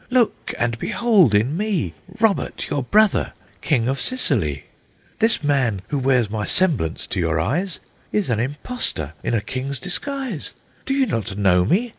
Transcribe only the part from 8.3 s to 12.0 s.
an impostor in a king's disguise. Do you not know me?